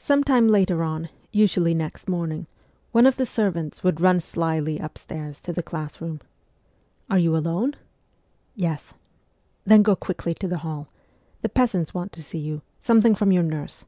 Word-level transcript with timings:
Some 0.00 0.24
time 0.24 0.48
later 0.48 0.82
on, 0.82 1.08
usually 1.30 1.72
next 1.72 2.08
morning, 2.08 2.48
one 2.90 3.06
of 3.06 3.14
the 3.14 3.24
servants 3.24 3.84
would 3.84 4.00
run 4.00 4.18
slyly 4.18 4.80
upstairs 4.80 5.40
to 5.42 5.52
the 5.52 5.62
class 5.62 6.00
room.' 6.00 6.20
Are 7.10 7.18
you 7.20 7.36
alone?' 7.36 7.76
'Yes.'' 8.56 8.92
Then 9.64 9.84
go 9.84 9.94
quickly 9.94 10.34
to 10.34 10.48
the 10.48 10.58
hall. 10.66 10.88
The 11.42 11.48
peasants 11.48 11.94
want 11.94 12.10
to 12.14 12.24
see 12.24 12.38
you; 12.40 12.62
something 12.80 13.14
from 13.14 13.30
your 13.30 13.44
nurse.' 13.44 13.84